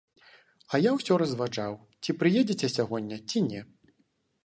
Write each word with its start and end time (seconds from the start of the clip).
А 0.73 0.79
я 0.89 0.93
ўсё 0.95 1.13
разважаў, 1.23 1.73
ці 2.03 2.17
прыедзеце 2.25 2.67
сягоння, 2.77 3.23
ці 3.31 3.47
не. 3.53 3.61